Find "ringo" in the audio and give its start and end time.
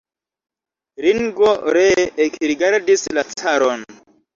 1.05-1.53